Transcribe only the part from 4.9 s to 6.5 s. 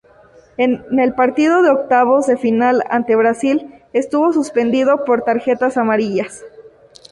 por tarjetas amarillas.